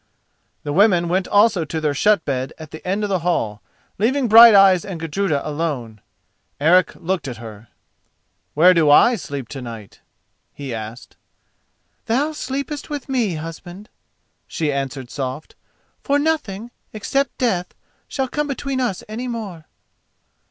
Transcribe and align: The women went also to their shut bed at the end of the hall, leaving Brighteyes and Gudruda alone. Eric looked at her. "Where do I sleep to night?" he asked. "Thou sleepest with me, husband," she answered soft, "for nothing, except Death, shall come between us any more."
The 0.63 0.73
women 0.73 1.09
went 1.09 1.27
also 1.27 1.63
to 1.63 1.79
their 1.79 1.93
shut 1.93 2.25
bed 2.25 2.53
at 2.57 2.71
the 2.71 2.83
end 2.87 3.03
of 3.03 3.09
the 3.09 3.19
hall, 3.19 3.61
leaving 3.99 4.27
Brighteyes 4.27 4.83
and 4.83 4.99
Gudruda 4.99 5.47
alone. 5.47 6.01
Eric 6.59 6.95
looked 6.95 7.27
at 7.27 7.37
her. 7.37 7.67
"Where 8.55 8.73
do 8.73 8.89
I 8.89 9.15
sleep 9.15 9.47
to 9.49 9.61
night?" 9.61 10.01
he 10.55 10.73
asked. 10.73 11.17
"Thou 12.07 12.31
sleepest 12.31 12.89
with 12.89 13.09
me, 13.09 13.35
husband," 13.35 13.89
she 14.47 14.71
answered 14.73 15.11
soft, 15.11 15.53
"for 16.01 16.17
nothing, 16.17 16.71
except 16.93 17.37
Death, 17.37 17.75
shall 18.07 18.27
come 18.27 18.47
between 18.47 18.81
us 18.81 19.03
any 19.07 19.27
more." 19.27 19.65